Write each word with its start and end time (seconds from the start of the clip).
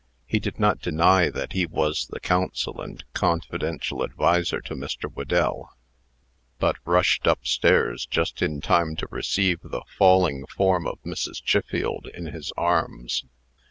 He 0.25 0.39
did 0.39 0.59
not 0.59 0.81
deny 0.81 1.29
that 1.29 1.53
he 1.53 1.67
was 1.67 2.07
the 2.07 2.19
counsel 2.19 2.81
and 2.81 3.03
confidential 3.13 4.01
adviser 4.03 4.57
of 4.57 4.63
Mr. 4.75 5.07
Whedell, 5.13 5.69
but 6.57 6.77
rushed 6.85 7.27
up 7.27 7.45
stairs, 7.45 8.07
just 8.07 8.41
in 8.41 8.61
time 8.61 8.95
to 8.95 9.07
receive 9.11 9.59
the 9.61 9.83
falling 9.99 10.47
form 10.47 10.87
of 10.87 10.97
Mrs. 11.03 11.43
Chiffield 11.45 12.07
in 12.15 12.25
his 12.25 12.51
arms. 12.57 13.25